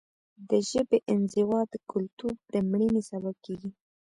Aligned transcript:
د 0.49 0.51
ژبې 0.69 0.97
انزوا 1.13 1.61
د 1.73 1.75
کلتور 1.91 2.33
د 2.51 2.55
مړینې 2.69 3.01
سبب 3.11 3.35
کیږي. 3.45 3.71